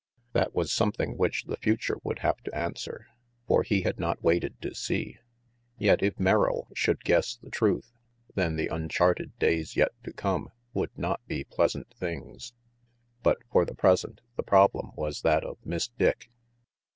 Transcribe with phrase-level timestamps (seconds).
[0.33, 3.05] That was something which the future would have to answer;
[3.45, 5.19] for he had not waited to see.
[5.77, 7.91] Yet if Merrill should guess the truth,
[8.33, 12.53] then the uncharted days yet to come would not be pleasant things.
[13.21, 16.31] But for the present the problem was that of Miss Dick.